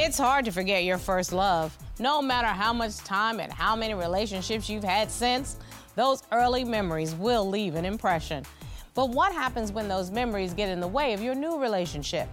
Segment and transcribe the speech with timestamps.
[0.00, 1.76] It's hard to forget your first love.
[1.98, 5.56] No matter how much time and how many relationships you've had since,
[5.96, 8.44] those early memories will leave an impression.
[8.94, 12.28] But what happens when those memories get in the way of your new relationship?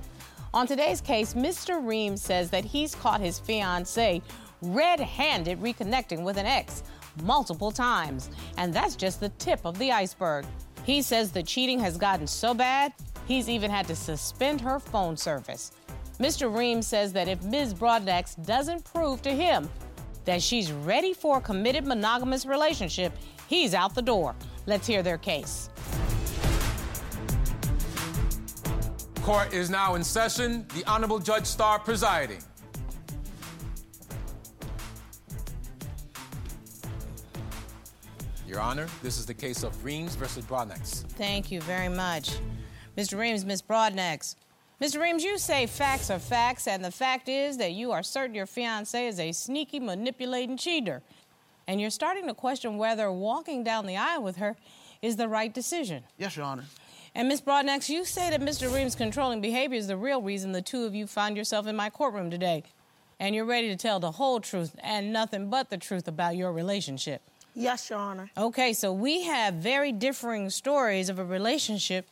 [0.54, 1.84] On today's case, Mr.
[1.84, 4.22] Reams says that he's caught his fiancee
[4.62, 6.84] red handed reconnecting with an ex
[7.24, 8.30] multiple times.
[8.58, 10.46] And that's just the tip of the iceberg.
[10.84, 12.94] He says the cheating has gotten so bad,
[13.28, 15.72] he's even had to suspend her phone service.
[16.20, 16.54] Mr.
[16.54, 17.74] Reams says that if Ms.
[17.74, 19.70] Broadnax doesn't prove to him
[20.24, 23.12] that she's ready for a committed monogamous relationship,
[23.48, 24.34] he's out the door.
[24.66, 25.70] Let's hear their case.
[29.22, 30.66] Court is now in session.
[30.74, 32.40] The Honorable Judge Starr presiding.
[38.48, 41.04] Your Honor, this is the case of Reams versus Broadnax.
[41.14, 42.38] Thank you very much.
[42.98, 43.18] Mr.
[43.18, 43.62] Reams, Ms.
[43.62, 44.36] Broadnax.
[44.82, 45.02] Mr.
[45.02, 48.46] Reams, you say facts are facts, and the fact is that you are certain your
[48.46, 51.02] fiance is a sneaky, manipulating cheater.
[51.66, 54.58] And you're starting to question whether walking down the aisle with her
[55.02, 56.04] is the right decision.
[56.18, 56.66] Yes, Your Honor.
[57.16, 57.42] And Ms.
[57.42, 58.72] Broadnax, you say that Mr.
[58.72, 61.90] Reams' controlling behavior is the real reason the two of you find yourself in my
[61.90, 62.64] courtroom today.
[63.18, 66.52] And you're ready to tell the whole truth and nothing but the truth about your
[66.52, 67.22] relationship.
[67.54, 68.30] Yes, Your Honor.
[68.38, 72.10] Okay, so we have very differing stories of a relationship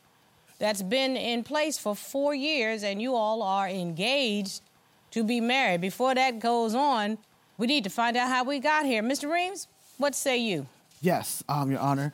[0.64, 4.62] that's been in place for four years, and you all are engaged
[5.12, 5.82] to be married.
[5.82, 7.18] Before that goes on,
[7.58, 9.04] we need to find out how we got here.
[9.04, 9.30] Mr.
[9.30, 10.66] Reams, what say you?
[11.02, 12.14] Yes, um, Your Honor.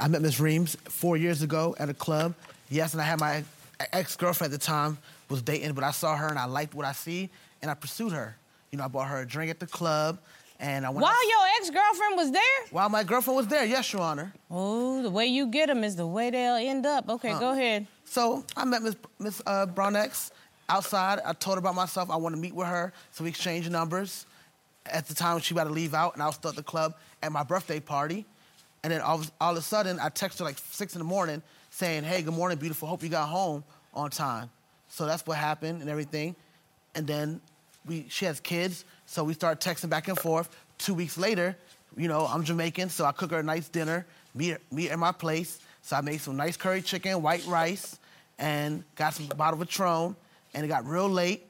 [0.00, 2.34] I met Miss Reams four years ago at a club.
[2.70, 3.44] Yes, and I had my
[3.92, 4.98] ex-girlfriend at the time
[5.28, 7.30] was dating, but I saw her and I liked what I see,
[7.62, 8.34] and I pursued her.
[8.72, 10.18] You know, I bought her a drink at the club,
[10.60, 11.02] and I went.
[11.02, 12.42] While out- your ex-girlfriend was there?
[12.70, 14.32] While my girlfriend was there, yes, Your Honor.
[14.50, 17.08] Oh, the way you get them is the way they'll end up.
[17.08, 17.86] Okay, Uh, go ahead.
[18.04, 20.30] So I met Miss Miss uh, Broadnax
[20.68, 21.20] outside.
[21.24, 22.10] I told her about myself.
[22.10, 24.26] I want to meet with her, so we exchanged numbers.
[24.86, 26.94] At the time, she about to leave out, and I was still at the club
[27.22, 28.24] at my birthday party.
[28.84, 31.04] And then all, of- all of a sudden, I texted her like six in the
[31.04, 32.86] morning saying, "Hey, good morning, beautiful.
[32.88, 34.48] Hope you got home on time."
[34.88, 36.36] So that's what happened and everything.
[36.94, 37.40] And then
[37.84, 40.54] we she has kids, so we start texting back and forth.
[40.78, 41.56] Two weeks later,
[41.96, 45.12] you know, I'm Jamaican, so I cook her a nice dinner, meet meet at my
[45.12, 45.60] place.
[45.82, 47.98] So I made some nice curry chicken, white rice,
[48.38, 50.16] and got some bottle of Patron.
[50.52, 51.46] And it got real late.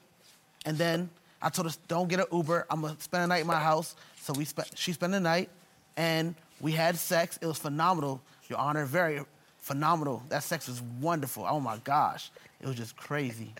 [0.66, 1.08] And then
[1.40, 2.66] I told her, don't get an Uber.
[2.68, 3.96] I'm gonna spend the night in my house.
[4.20, 5.48] So we spent, she spent the night,
[5.96, 7.38] and we had sex.
[7.40, 8.84] It was phenomenal, Your Honor.
[8.84, 9.20] Very
[9.60, 10.22] phenomenal.
[10.28, 11.46] That sex was wonderful.
[11.48, 12.30] Oh my gosh,
[12.60, 13.54] it was just crazy.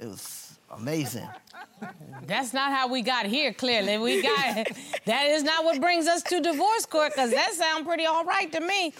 [0.00, 1.28] It was amazing.
[2.26, 3.98] That's not how we got here, clearly.
[3.98, 4.68] We got
[5.04, 8.50] that is not what brings us to divorce court, because that sounds pretty all right
[8.52, 8.92] to me.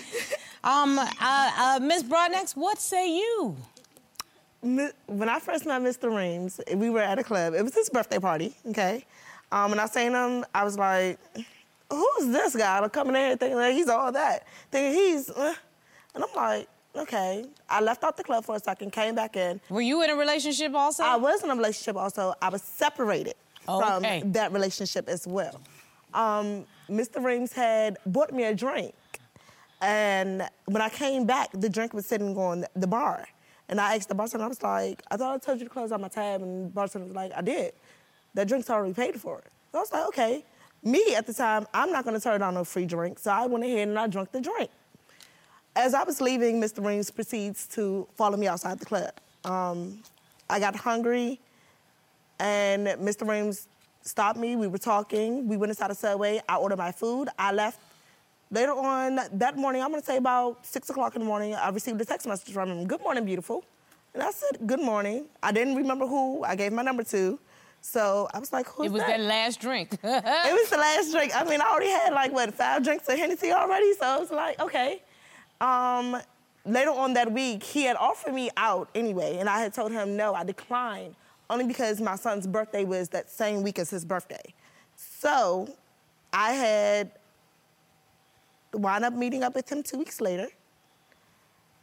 [0.65, 3.57] Um, uh, uh, Miss Broadnax, what say you?
[4.61, 6.15] When I first met Mr.
[6.15, 7.55] Reams, we were at a club.
[7.55, 9.05] It was his birthday party, okay?
[9.51, 11.19] Um, and I seen him, I was like,
[11.91, 14.47] who's this guy I'm coming in here thinking that he's all that?
[14.71, 15.55] Thinking he's, uh,
[16.15, 17.45] and I'm like, okay.
[17.69, 19.61] I left out the club for a second, came back in.
[19.71, 21.03] Were you in a relationship also?
[21.03, 22.35] I was in a relationship also.
[22.41, 23.35] I was separated
[23.69, 24.21] Okay.
[24.21, 25.61] from that relationship as well.
[26.15, 27.23] Um, Mr.
[27.23, 28.95] Reams had bought me a drink.
[29.81, 33.27] And when I came back, the drink was sitting on the bar.
[33.69, 35.93] And I asked the bartender, I was like, I thought I told you to close
[35.93, 36.43] out my tab.
[36.43, 37.73] And the bartender was like, I did.
[38.35, 39.43] That drink's already paid for.
[39.73, 40.45] So I was like, okay.
[40.85, 43.19] Me at the time, I'm not gonna turn down no free drink.
[43.19, 44.71] So I went ahead and I drank the drink.
[45.75, 46.85] As I was leaving, Mr.
[46.85, 49.11] Reams proceeds to follow me outside the club.
[49.45, 50.03] Um,
[50.51, 51.41] I got hungry,
[52.39, 53.27] and Mr.
[53.27, 53.69] Reams
[54.03, 54.55] stopped me.
[54.57, 55.49] We were talking.
[55.49, 56.43] We went inside the subway.
[56.49, 57.29] I ordered my food.
[57.39, 57.81] I left.
[58.51, 61.99] Later on that morning, I'm gonna say about six o'clock in the morning, I received
[62.03, 62.87] a text message from him.
[62.87, 63.65] Good morning, beautiful.
[64.13, 65.25] And I said, Good morning.
[65.43, 67.39] I didn't remember who I gave my number to.
[67.81, 69.95] So I was like, Who's it was that last drink.
[69.95, 71.33] it was the last drink.
[71.35, 74.31] I mean, I already had like what five drinks of Hennessy already, so I was
[74.31, 75.01] like, okay.
[75.63, 76.21] Um,
[76.67, 80.17] later on that week, he had offered me out anyway, and I had told him
[80.17, 81.15] no, I declined,
[81.49, 84.43] only because my son's birthday was that same week as his birthday.
[84.97, 85.73] So
[86.33, 87.13] I had
[88.75, 90.49] wound up meeting up with him two weeks later.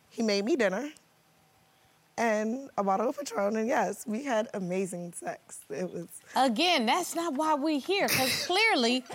[0.10, 0.90] He made me dinner
[2.18, 5.60] and a bottle of Patron, and yes, we had amazing sex.
[5.70, 9.06] It was Again, that's not why we're here, because clearly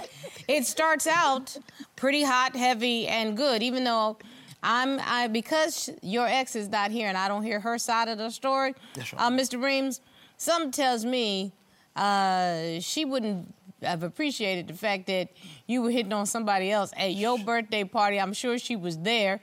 [0.49, 1.55] it starts out
[1.97, 4.17] pretty hot, heavy, and good, even though
[4.65, 8.19] I'm I because your ex is not here and I don't hear her side of
[8.19, 8.75] the story.
[8.97, 9.63] Yes, Your uh, Mr.
[9.63, 10.01] Reams,
[10.39, 11.53] something tells me
[11.95, 15.29] uh, she wouldn't have appreciated the fact that
[15.67, 18.19] you were hitting on somebody else at your birthday party.
[18.19, 19.41] I'm sure she was there.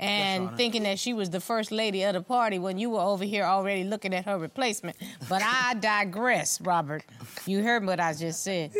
[0.00, 3.24] and thinking that she was the first lady of the party when you were over
[3.24, 4.96] here already looking at her replacement.
[5.28, 7.04] But I digress, Robert.
[7.46, 8.72] You heard what I just said.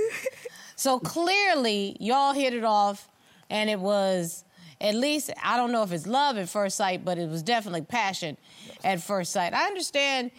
[0.75, 3.09] So clearly, y'all hit it off,
[3.51, 4.45] and it was
[4.83, 7.83] at least, I don't know if it's love at first sight, but it was definitely
[7.83, 8.37] passion
[8.83, 9.55] at first sight.
[9.55, 10.33] I understand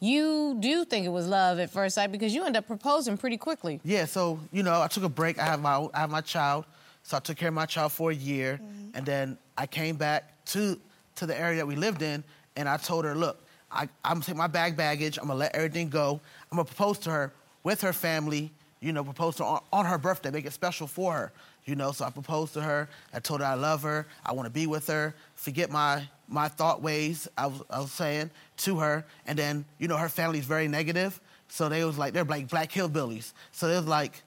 [0.00, 3.38] you do think it was love at first sight because you end up proposing pretty
[3.38, 3.80] quickly.
[3.84, 5.38] Yeah, so you know, I took a break.
[5.38, 6.66] I have my I have my child,
[7.02, 8.96] so I took care of my child for a year, mm-hmm.
[8.96, 10.78] and then I came back to
[11.16, 12.22] to the area that we lived in,
[12.56, 13.42] and I told her, look,
[13.72, 15.16] I, I'm gonna take my bag baggage.
[15.18, 16.20] I'm gonna let everything go.
[16.52, 17.32] I'm gonna propose to her
[17.64, 18.52] with her family.
[18.86, 21.32] You know, propose to her on, on her birthday, make it special for her.
[21.64, 22.88] You know, so I proposed to her.
[23.12, 24.06] I told her I love her.
[24.24, 25.12] I want to be with her.
[25.34, 27.26] Forget my my thought ways.
[27.36, 31.20] I was I was saying to her, and then you know her family's very negative,
[31.48, 33.32] so they was like they're like black hillbillies.
[33.50, 34.22] So they was like,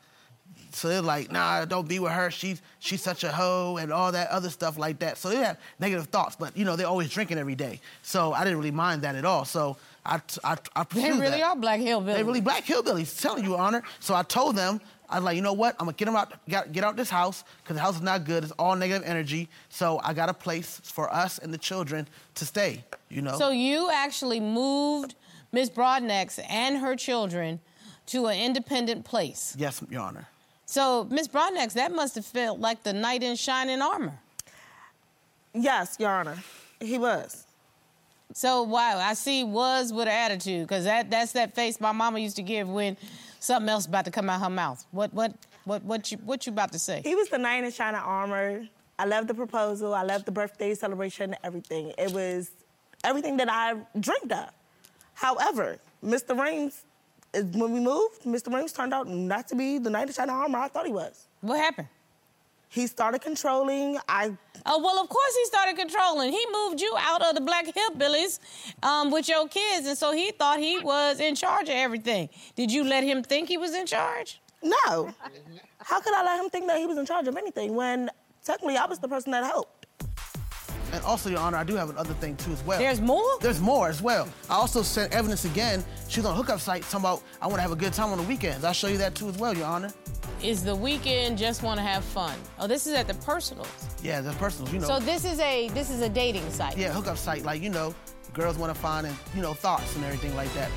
[0.71, 2.29] so they're like, nah, don't be with her.
[2.29, 5.17] She's she's such a hoe and all that other stuff like that.
[5.17, 7.79] So they have negative thoughts, but you know they're always drinking every day.
[8.01, 9.45] So I didn't really mind that at all.
[9.45, 9.77] So
[10.09, 11.41] I I, I They really that.
[11.43, 12.15] are black hillbillies.
[12.15, 13.19] They really black hillbillies.
[13.21, 13.83] Telling you, Honor.
[13.99, 15.75] So I told them, I was like, you know what?
[15.79, 18.25] I'm gonna get them out, get, get out this house because the house is not
[18.25, 18.43] good.
[18.43, 19.47] It's all negative energy.
[19.69, 22.83] So I got a place for us and the children to stay.
[23.09, 23.37] You know.
[23.37, 25.15] So you actually moved
[25.51, 27.59] Miss Broadnax and her children
[28.07, 29.55] to an independent place.
[29.57, 30.27] yes, Your Honor.
[30.65, 34.17] So Miss Broadnax, that must have felt like the knight in shining armor.
[35.53, 36.37] Yes, Your Honor.
[36.79, 37.45] He was.
[38.33, 42.19] So wow, I see was with an attitude because that that's that face my mama
[42.19, 42.95] used to give when
[43.39, 44.85] something else about to come out her mouth.
[44.91, 45.33] What what
[45.65, 47.01] what what you what you about to say?
[47.03, 48.67] He was the knight in shining armor.
[48.99, 49.93] I love the proposal.
[49.95, 51.93] I love the birthday celebration, everything.
[51.97, 52.51] It was
[53.03, 54.49] everything that I dreamed of.
[55.15, 56.37] However, Mr.
[56.67, 56.83] Is-
[57.33, 58.53] when we moved, Mr.
[58.53, 61.27] Reams turned out not to be the knight in shining armor I thought he was.
[61.41, 61.87] What happened?
[62.69, 63.97] He started controlling.
[64.07, 66.31] I Oh well, of course he started controlling.
[66.31, 68.39] He moved you out of the black hillbillies
[68.83, 72.29] um, with your kids, and so he thought he was in charge of everything.
[72.55, 74.39] Did you let him think he was in charge?
[74.61, 75.13] no.
[75.79, 78.09] How could I let him think that he was in charge of anything when
[78.43, 79.87] technically I was the person that helped?
[80.91, 82.79] And also, Your Honor, I do have another thing too as well.
[82.79, 83.39] There's more?
[83.41, 84.27] There's more as well.
[84.49, 85.83] I also sent evidence again.
[86.07, 88.09] She was on a hookup site talking about I want to have a good time
[88.09, 88.63] on the weekends.
[88.63, 89.91] I'll show you that too as well, Your Honor.
[90.41, 92.37] Is the weekend just want to have fun?
[92.59, 93.67] Oh, this is at the personals.
[94.01, 94.87] Yeah, the personals, you know.
[94.87, 96.77] So this is a this is a dating site.
[96.77, 97.93] yeah, hookup site, like you know,
[98.33, 100.71] girls want to find and you know thoughts and everything like that.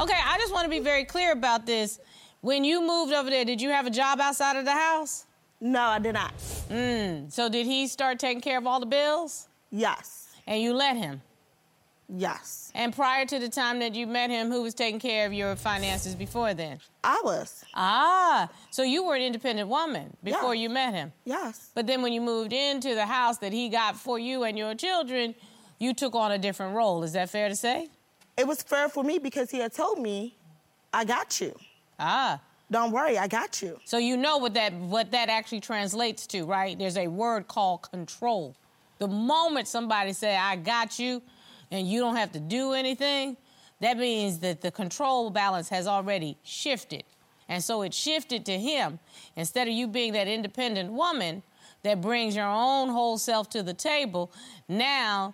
[0.00, 2.00] Okay, I just want to be very clear about this.
[2.40, 5.26] When you moved over there, did you have a job outside of the house?
[5.66, 6.34] No, I did not.
[7.32, 9.48] So did he start taking care of all the bills?
[9.70, 10.28] Yes.
[10.46, 11.22] And you let him?
[12.06, 12.70] Yes.
[12.74, 15.56] And prior to the time that you met him, who was taking care of your
[15.56, 16.80] finances before then?
[17.02, 17.64] I was.
[17.74, 20.60] Ah, so you were an independent woman before Yeah.
[20.64, 21.14] you met him.
[21.24, 21.70] Yes.
[21.74, 24.74] But then when you moved into the house that he got for you and your
[24.74, 25.34] children,
[25.78, 27.02] you took on a different role.
[27.04, 27.88] Is that fair to say?
[28.36, 30.36] It was fair for me because he had told me,
[30.92, 31.54] I got you.
[31.98, 32.38] Ah.
[32.74, 33.78] Don't worry, I got you.
[33.84, 36.76] So you know what that what that actually translates to, right?
[36.76, 38.56] There's a word called control.
[38.98, 41.22] The moment somebody say I got you
[41.70, 43.36] and you don't have to do anything,
[43.78, 47.04] that means that the control balance has already shifted.
[47.48, 48.98] And so it shifted to him.
[49.36, 51.44] Instead of you being that independent woman
[51.84, 54.32] that brings your own whole self to the table,
[54.68, 55.32] now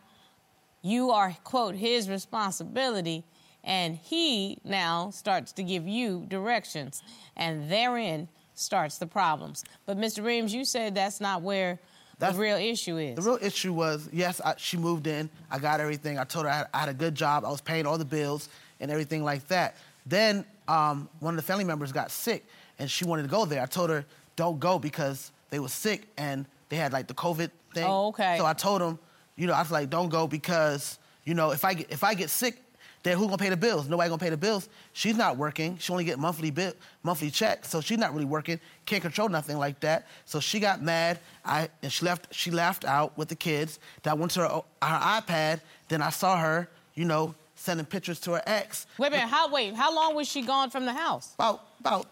[0.83, 3.25] you are, quote, his responsibility,
[3.65, 7.03] and he now starts to give you directions,
[7.37, 9.65] and therein starts the problems.
[9.87, 10.25] But Mr.
[10.25, 11.79] Reams, you said that's not where
[12.19, 13.17] That's- the real issue is.
[13.17, 15.31] The real issue was yes, I, she moved in.
[15.51, 16.19] I got everything.
[16.19, 17.45] I told her I had, I had a good job.
[17.45, 18.49] I was paying all the bills
[18.81, 19.77] and everything like that.
[20.07, 22.45] Then um, one of the family members got sick,
[22.79, 23.63] and she wanted to go there.
[23.63, 24.05] I told her
[24.37, 27.85] don't go because they were sick and they had like the COVID thing.
[27.87, 28.37] Oh, okay.
[28.39, 28.99] So I told them,
[29.37, 32.15] you know, I was like, don't go because you know if I get if I
[32.15, 32.63] get sick,
[33.03, 33.89] then who's gonna pay the bills?
[33.89, 34.69] Nobody gonna pay the bills.
[34.93, 35.79] She's not working.
[35.79, 38.61] She only get monthly bill, monthly check, so she's not really working.
[38.85, 40.07] Can't control nothing like that.
[40.27, 41.19] So she got mad.
[41.45, 42.35] I and she left.
[42.35, 43.79] She left out with the kids.
[44.03, 45.61] That went to her, her iPad.
[45.89, 48.87] Then I saw her, you know, sending pictures to her ex.
[48.99, 51.33] Wait a minute, how wait, how long was she gone from the house?
[51.35, 52.07] About about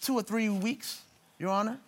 [0.00, 1.02] two or three weeks,
[1.38, 1.78] Your Honor.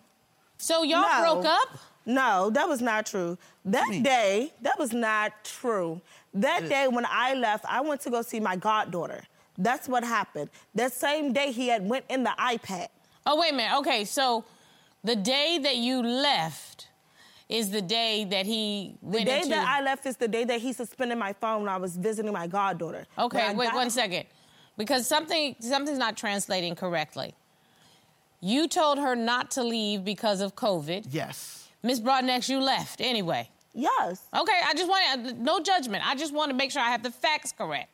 [0.57, 1.21] So y'all No.
[1.35, 1.77] broke up?
[2.05, 3.37] No, that was not true.
[3.65, 6.01] That day, that was not true.
[6.33, 9.23] That day when I left, I went to go see my goddaughter.
[9.57, 10.49] That's what happened.
[10.73, 12.87] That same day he had went in the iPad.
[13.25, 13.77] Oh, wait a minute.
[13.79, 14.45] Okay, so
[15.03, 16.87] the day that you left
[17.49, 19.49] is the day that he The went day into...
[19.49, 22.31] that I left is the day that he suspended my phone when I was visiting
[22.31, 23.05] my goddaughter.
[23.17, 24.25] Okay, wait got- one second.
[24.77, 27.35] because something something's not translating correctly.
[28.39, 31.07] You told her not to leave because of COVID.
[31.11, 31.67] Yes.
[31.83, 33.49] Miss Broadnax, you left anyway.
[33.73, 34.27] Yes.
[34.37, 36.05] Okay, I just want no judgment.
[36.07, 37.89] I just want to make sure I have the facts correct.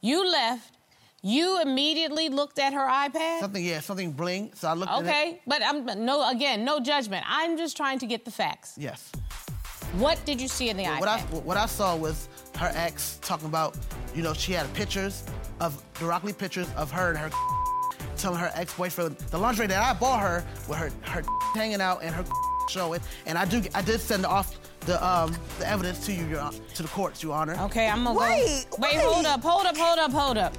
[0.00, 0.76] You left.
[1.22, 3.40] You immediately looked at her iPad.
[3.40, 4.52] Something, yeah, something bling.
[4.54, 5.06] So I looked at it.
[5.06, 7.24] Okay, but I'm no again, no judgment.
[7.28, 8.74] I'm just trying to get the facts.
[8.78, 9.12] Yes.
[9.98, 11.42] What did you see in the What I, iPad?
[11.42, 13.76] what I saw was her ex talking about,
[14.14, 15.24] you know, she had pictures
[15.60, 17.30] of directly pictures of her and her
[18.16, 21.22] telling her ex-boyfriend the lingerie that I bought her with her her
[21.54, 22.24] hanging out and her
[22.70, 23.00] showing.
[23.26, 24.56] And I do I did send off
[24.90, 27.56] the um the evidence to you, your to the courts, Your Honor.
[27.60, 28.76] Okay, I'm gonna Wait, go.
[28.80, 29.04] Wait, wait.
[29.04, 30.56] hold up, hold up, hold up, hold up.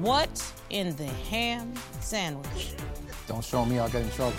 [0.00, 2.74] What in the ham sandwich?
[3.28, 4.36] Don't show me, I'll get in trouble.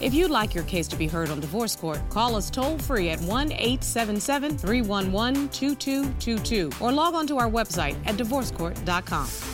[0.00, 3.10] If you'd like your case to be heard on divorce court, call us toll free
[3.10, 9.53] at 1 877 311 2222 or log on to our website at divorcecourt.com.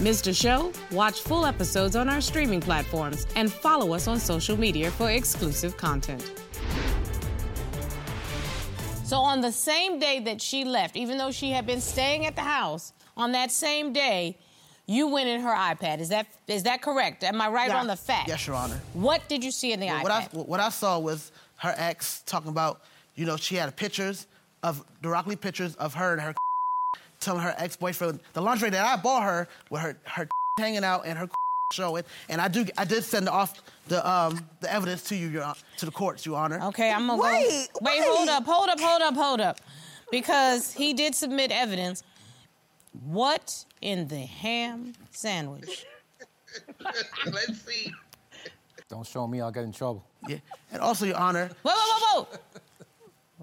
[0.00, 0.72] Missed a show?
[0.92, 5.76] Watch full episodes on our streaming platforms and follow us on social media for exclusive
[5.76, 6.32] content.
[9.04, 12.34] So, on the same day that she left, even though she had been staying at
[12.34, 14.38] the house, on that same day,
[14.86, 16.00] you went in her iPad.
[16.00, 17.22] Is that is that correct?
[17.22, 17.80] Am I right Yeah.
[17.80, 18.28] on the fact?
[18.28, 18.80] Yes, Your Honor.
[18.94, 20.02] What did you see in the iPad?
[20.02, 22.80] What I what I saw was her ex talking about,
[23.16, 24.26] you know, she had pictures
[24.62, 26.34] of directly pictures of her and her
[27.20, 31.18] telling her ex-boyfriend the lingerie that I bought her with her her hanging out and
[31.18, 31.28] her
[31.72, 32.02] showing.
[32.28, 35.86] And I do I did send off the um the evidence to you, your to
[35.86, 36.60] the courts, Your Honor.
[36.68, 37.78] okay, I'm gonna Wait, go.
[37.82, 38.02] Wait, wait.
[38.04, 39.60] hold up, hold up, hold up, hold up.
[40.10, 42.02] Because he did submit evidence.
[43.04, 45.86] What in the ham sandwich?
[47.26, 47.92] Let's see.
[48.88, 50.04] Don't show me, I'll get in trouble.
[50.26, 50.38] Yeah.
[50.72, 52.38] And also, Your Honor, Whoa, whoa, whoa, whoa!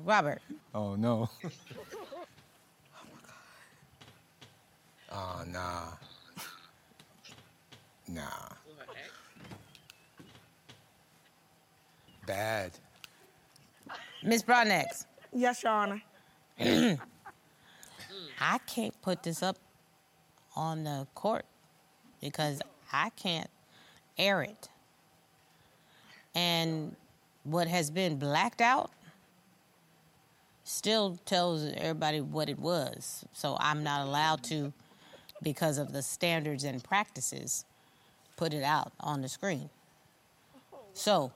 [0.03, 0.41] Robert,
[0.75, 1.29] Oh, no.
[5.12, 5.94] Oh, nah.
[8.08, 8.24] Nah.
[12.26, 12.72] Bad.
[14.24, 16.02] Miss Broadnax, Yes, Your Honor.
[16.60, 16.98] I
[18.68, 19.58] can't put this up
[20.56, 21.46] on the court
[22.22, 22.62] because
[22.92, 23.50] I can't
[24.18, 24.70] air it.
[26.36, 26.96] And
[27.44, 28.92] what has been blacked out
[30.64, 33.24] still tells everybody what it was.
[33.34, 34.74] So I'm not allowed to,
[35.41, 37.65] because of the standards and practices,
[38.36, 39.70] put it out on the screen.
[40.94, 41.32] So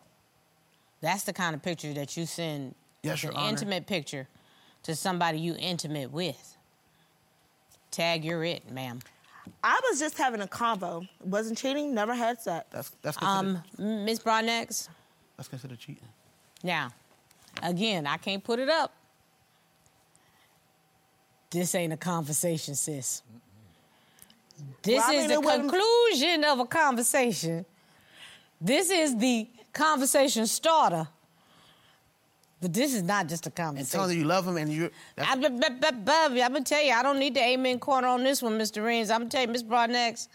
[1.02, 3.50] that's the kind of picture that you send yes, your an Honor.
[3.50, 4.28] intimate picture
[4.84, 6.58] to somebody you intimate with.
[7.92, 9.00] Tag you're it, ma'am.
[9.64, 11.08] I was just having a convo.
[11.24, 11.94] Wasn't cheating.
[11.94, 12.66] Never had sex.
[12.72, 14.88] that's that's considered, Um, Miss Broadnax,
[15.36, 16.08] that's considered cheating.
[16.64, 16.90] now,
[17.62, 18.94] again, I can't put it up.
[21.50, 23.24] This ain't a conversation, sis.
[24.84, 27.66] This Well, I is mean, the it wasn't- conclusion of a conversation.
[28.60, 31.08] This is the conversation starter.
[32.62, 33.80] But this is not just a conversation.
[33.80, 34.22] And telling conversation.
[34.22, 37.02] you love him and you I, but, but, but, but, I'm gonna tell you, I
[37.02, 38.84] don't need the amen corner on this one, Mr.
[38.86, 39.10] Reams.
[39.10, 40.28] I'm gonna tell you, Miss Broadnax,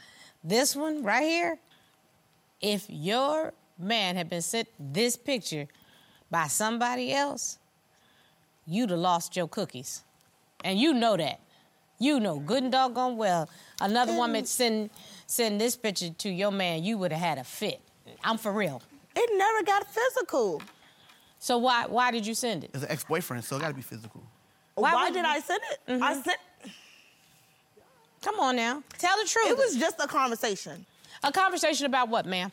[0.43, 1.59] this one right here.
[2.61, 5.69] If your man had been sent this picture
[6.31, 7.59] by somebody else,
[8.67, 10.03] you'd have lost your cookies,
[10.65, 11.39] and you know that.
[11.99, 13.49] You know good and doggone well.
[13.81, 14.91] Another woman send
[15.27, 17.81] send this picture to your man, you would have had a fit.
[18.23, 18.83] I'm for real.
[19.15, 20.63] It never got physical.
[21.39, 22.71] So why why did you send it?
[22.73, 22.77] it?
[22.77, 24.23] is an ex-boyfriend, so it got to be physical.
[24.75, 25.91] Why Why, did you- I send it?
[25.91, 26.03] Mm-hmm.
[26.03, 26.39] I sent.
[28.23, 29.49] Come on now, tell the truth.
[29.49, 30.85] It was just a conversation.
[31.23, 32.51] a conversation about what, ma'am?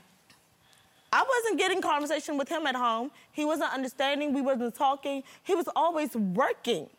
[1.12, 3.12] I wasn't getting conversation with him at home.
[3.32, 4.34] He wasn't understanding.
[4.34, 5.24] We wasn't talking.
[5.44, 6.90] He was always working.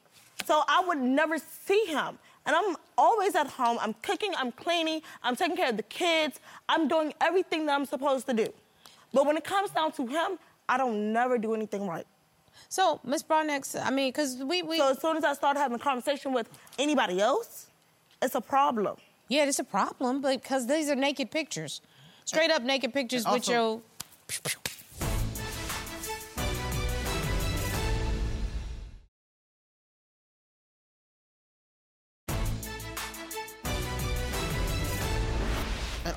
[0.45, 2.19] So I would never see him.
[2.47, 3.79] And I'm always at home.
[3.81, 6.41] I'm cooking, I'm cleaning, I'm taking care of the kids.
[6.69, 8.49] I'm doing everything that I'm supposed to do.
[9.13, 12.07] But when it comes down to him, I don't never do anything right.
[12.69, 15.77] So, Miss Broadnax, I mean, because we, we So as soon as I start having
[15.77, 16.49] a conversation with
[16.79, 17.67] anybody else,
[18.21, 18.97] it's a problem.
[19.29, 21.81] yeah, it's a problem, but because these are naked pictures,
[22.25, 23.81] straight up naked pictures And with also- your.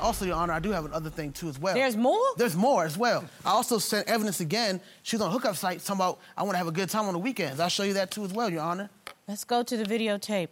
[0.08, 1.74] Also, Your Honor, I do have another thing too as well.
[1.74, 2.18] There's more?
[2.38, 3.26] There's more as well.
[3.44, 4.80] I also sent evidence again.
[5.04, 7.08] She was on a hookup site talking about I want to have a good time
[7.08, 7.60] on the weekends.
[7.60, 8.90] I'll show you that too as well, Your Honor.
[9.28, 10.48] Let's go to the videotape.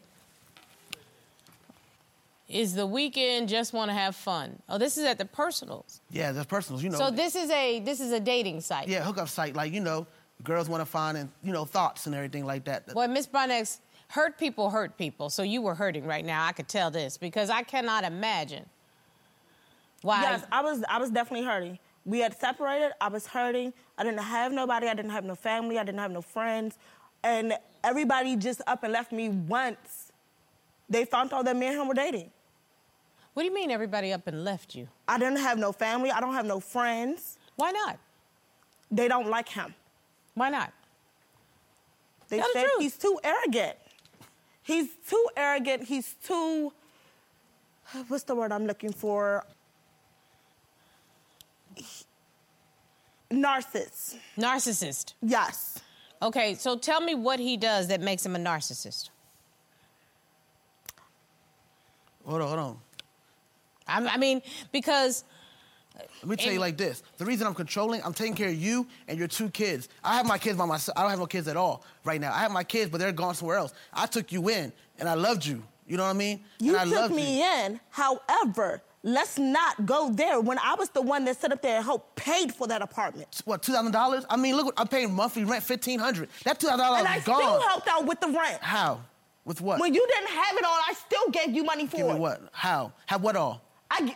[2.50, 4.62] is the weekend just want to have fun?
[4.68, 6.02] Oh, this is at the personals.
[6.12, 6.98] Yeah, the personals, You know.
[6.98, 8.90] So this is a this is a dating site.
[8.90, 9.56] Yeah, hookup site.
[9.56, 10.06] Like you know,
[10.44, 12.94] girls want to find and you know thoughts and everything like that.
[12.94, 15.30] Boy, Miss Broadnax, hurt people hurt people.
[15.30, 16.46] So you were hurting right now.
[16.46, 18.66] I could tell this because I cannot imagine
[20.06, 20.22] why.
[20.22, 21.80] Yes, I was I was definitely hurting.
[22.06, 22.92] We had separated.
[23.02, 23.74] I was hurting.
[23.98, 24.88] I didn't have nobody.
[24.88, 25.80] I didn't have no family.
[25.80, 26.78] I didn't have no friends,
[27.24, 30.12] and everybody just up and left me once
[30.88, 32.30] they found out that me and him were dating.
[33.34, 34.88] What do you mean everybody up and left you?
[35.08, 36.12] I didn't have no family.
[36.12, 37.38] I don't have no friends.
[37.56, 37.98] Why not?
[38.92, 39.74] They don't like him.
[40.36, 40.72] Why not?
[42.30, 42.74] They Tell said truth.
[42.80, 43.78] he's too arrogant.
[44.62, 45.84] He's too arrogant.
[45.84, 46.72] He's too.
[48.08, 49.44] What's the word I'm looking for?
[53.32, 54.18] Narcissist.
[54.38, 55.14] Narcissist.
[55.22, 55.80] Yes.
[56.22, 59.10] Okay, so tell me what he does that makes him a narcissist.
[62.26, 62.78] Hold on, hold on.
[63.88, 64.42] I, I mean,
[64.72, 65.24] because
[66.22, 67.04] Let me tell you like this.
[67.18, 69.90] The reason I'm controlling, I'm taking care of you and your two kids.
[70.04, 70.98] I have my kids by myself.
[70.98, 72.34] I don't have no kids at all right now.
[72.34, 73.74] I have my kids, but they're gone somewhere else.
[73.94, 75.64] I took you in, and I loved you.
[75.88, 76.44] You know what I mean?
[76.60, 77.46] You and I took loved me you.
[77.46, 77.80] in.
[77.92, 81.86] However, let's not go there when I was the one that set up there and
[81.86, 83.42] helped paid for that apartment.
[83.46, 84.26] What, $2,000?
[84.30, 87.62] I mean, look, what- I'm paying monthly rent, 1500 That $2,000 is And I still
[87.62, 88.62] helped out with the rent.
[88.62, 89.00] How?
[89.46, 89.80] With what?
[89.80, 92.42] When you didn't have it all, I still gave you money for Give me what?
[92.52, 92.92] How?
[93.06, 93.62] Have what all?
[93.92, 94.16] I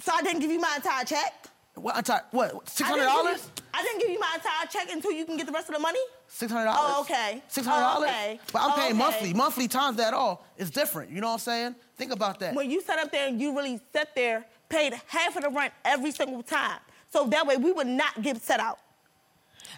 [0.00, 1.46] so I didn't give you my entire check.
[1.74, 2.06] What?
[2.06, 2.48] Sorry, what?
[2.48, 3.32] I didn't $600?
[3.32, 5.68] give you- I didn't give you my entire check until you can get the rest
[5.70, 6.00] of the money.
[6.30, 6.72] $600?
[6.76, 7.42] Oh, okay.
[7.50, 7.64] $600?
[7.68, 8.40] Oh, okay.
[8.52, 8.98] But I'm Oh, paying okay.
[8.98, 9.34] monthly.
[9.34, 11.10] Monthly times that all is different.
[11.10, 11.74] You know what I'm saying?
[11.96, 12.54] Think about that.
[12.54, 15.72] When you sat up there and you really sat there, paid half of the rent
[15.84, 16.78] every single time.
[17.10, 18.78] So that way we would not get set out.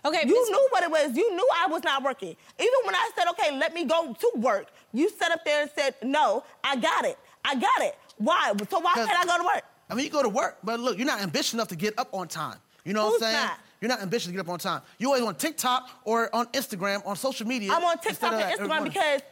[0.05, 1.17] okay, You Miss- knew what it was.
[1.17, 2.35] You knew I was not working.
[2.59, 5.71] Even when I said, okay, let me go to work, you sat up there and
[5.77, 7.19] said, no, I got it.
[7.45, 7.97] I got it.
[8.19, 8.53] Why?
[8.69, 9.63] So why 'Cause- can't I go to work?
[9.89, 12.09] I mean, you go to work, but look, you're not ambitious enough to get up
[12.13, 12.59] on time.
[12.85, 13.47] You know Who's what I'm saying?
[13.47, 13.59] not?
[13.81, 14.83] You're not ambitious to get up on time.
[14.99, 17.73] You always on TikTok or on Instagram, on social media.
[17.73, 19.23] I'm on TikTok and Instagram because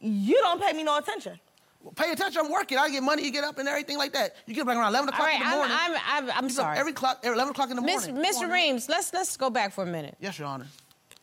[0.00, 1.38] you don't pay me no attention.
[1.94, 2.76] Pay attention, I'm working.
[2.76, 4.36] I get money, you get up and everything like that.
[4.46, 5.76] You get up like around 11 o'clock right, in the I'm, morning.
[5.78, 6.78] I'm, I'm, I'm You get up sorry.
[6.78, 8.24] Every clock, every 11 o'clock in the Miss, morning.
[8.24, 8.44] Come Mr.
[8.44, 10.16] on, Reams, let's let's go back for a minute.
[10.20, 10.66] Yes, Your Honor.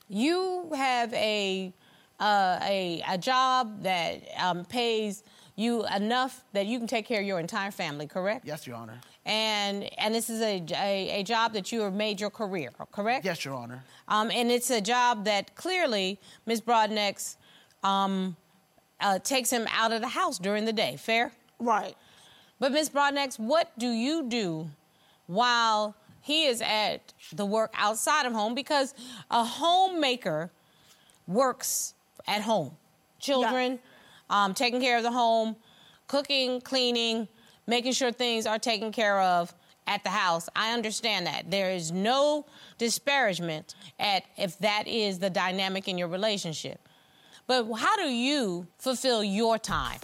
[0.08, 1.74] You have a
[2.20, 5.24] uh, a, a job that um, pays
[5.56, 8.46] you enough that you can take care of your entire family, correct?
[8.46, 9.00] Yes, Your Honor.
[9.26, 13.26] And and this is a, a, a job that you have made your career, correct?
[13.26, 13.84] Yes, Your Honor.
[14.08, 16.62] Um, and it's a job that clearly Ms.
[16.62, 17.38] Broadnax
[17.84, 18.36] um,
[19.00, 20.98] uh, takes him out of the house during the day.
[20.98, 21.32] Fair?
[21.60, 21.96] Right.
[22.60, 22.90] But Ms.
[22.90, 24.70] Broadnax, what do you do
[25.28, 28.54] while he is at the work outside of home?
[28.56, 28.94] Because
[29.32, 30.52] a homemaker
[31.28, 31.95] works
[32.28, 32.72] at home.
[33.20, 33.80] Children,
[34.30, 35.56] um, taking care of the home,
[36.08, 37.28] cooking, cleaning,
[37.68, 39.54] making sure things are taken care of
[39.88, 40.50] at the house.
[40.56, 41.50] I understand that.
[41.50, 42.46] There is no
[42.78, 46.88] disparagement at if that is the dynamic in your relationship.
[47.48, 50.00] But how do you fulfill your time?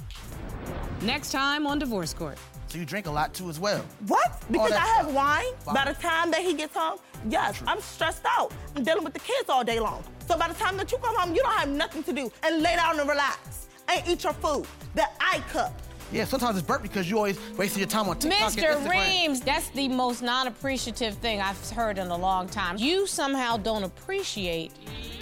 [1.02, 2.38] Next time on Divorce Court.
[2.68, 3.84] So you drink a lot too as well.
[4.08, 4.40] What?
[4.50, 5.16] Because I have stuff.
[5.16, 5.54] wine.
[5.66, 5.76] Fine.
[5.76, 8.52] By the time that he gets home, yes, I'm stressed out.
[8.76, 10.04] I'm dealing with the kids all day long.
[10.28, 12.62] So by the time that you come home, you don't have nothing to do and
[12.62, 15.72] lay down and relax and eat your food that I cook.
[16.12, 18.76] Yeah, sometimes it's burnt because you always wasting your time on TikTok Mr.
[18.76, 18.90] Instagram.
[18.90, 22.78] Reams, that's the most non appreciative thing I've heard in a long time.
[22.78, 24.74] You somehow don't appreciate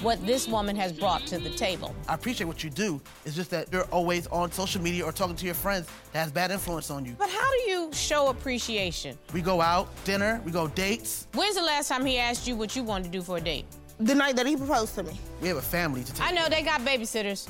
[0.01, 1.95] what this woman has brought to the table.
[2.07, 2.99] I appreciate what you do.
[3.23, 6.31] It's just that you're always on social media or talking to your friends that has
[6.31, 7.15] bad influence on you.
[7.19, 9.15] But how do you show appreciation?
[9.31, 11.27] We go out, dinner, we go dates.
[11.33, 13.65] When's the last time he asked you what you wanted to do for a date?
[13.99, 15.19] The night that he proposed to me.
[15.41, 16.25] We have a family to take.
[16.25, 17.47] I know they got babysitters.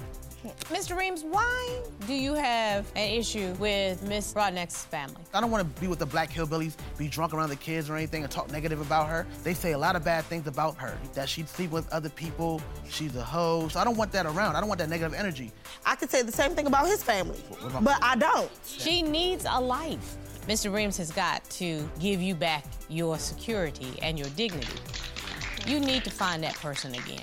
[0.69, 0.95] Mr.
[0.97, 5.21] Reams, why do you have an issue with Miss Broadnax's family?
[5.33, 7.95] I don't want to be with the black hillbillies, be drunk around the kids or
[7.95, 9.27] anything, and talk negative about her.
[9.43, 10.97] They say a lot of bad things about her.
[11.13, 13.67] That she'd sleep with other people, she's a hoe.
[13.67, 14.55] So I don't want that around.
[14.55, 15.51] I don't want that negative energy.
[15.85, 18.49] I could say the same thing about his family, about- but I don't.
[18.65, 20.15] She needs a life.
[20.47, 20.73] Mr.
[20.73, 24.67] Reams has got to give you back your security and your dignity.
[25.67, 27.19] You need to find that person again.